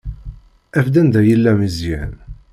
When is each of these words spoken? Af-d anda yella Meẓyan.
Af-d 0.77 0.95
anda 1.01 1.21
yella 1.29 1.51
Meẓyan. 1.59 2.13